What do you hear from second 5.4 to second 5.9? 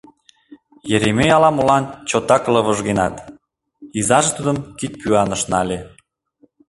нале.